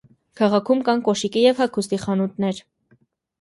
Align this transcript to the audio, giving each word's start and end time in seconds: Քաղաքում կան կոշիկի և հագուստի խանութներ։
Քաղաքում 0.39 0.79
կան 0.87 1.03
կոշիկի 1.07 1.43
և 1.43 1.61
հագուստի 1.65 2.01
խանութներ։ 2.07 2.65